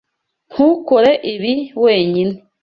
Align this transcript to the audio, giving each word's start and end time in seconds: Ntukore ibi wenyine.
Ntukore 0.51 1.11
ibi 1.33 1.53
wenyine. 1.83 2.35